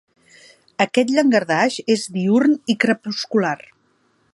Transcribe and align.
Aquest 0.85 1.11
llangardaix 1.17 1.77
és 1.97 2.09
diürn 2.17 2.59
i 2.75 2.81
crepuscular. 2.87 3.57